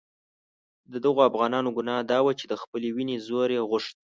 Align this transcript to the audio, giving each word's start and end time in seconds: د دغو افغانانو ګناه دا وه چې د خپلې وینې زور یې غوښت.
د 0.91 0.93
دغو 1.05 1.21
افغانانو 1.29 1.75
ګناه 1.77 2.01
دا 2.11 2.19
وه 2.25 2.33
چې 2.39 2.45
د 2.47 2.53
خپلې 2.61 2.89
وینې 2.95 3.17
زور 3.27 3.49
یې 3.55 3.61
غوښت. 3.69 3.95